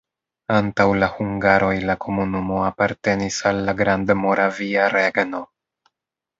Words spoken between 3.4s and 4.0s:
al la